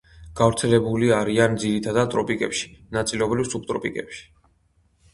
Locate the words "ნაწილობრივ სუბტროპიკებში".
2.99-4.31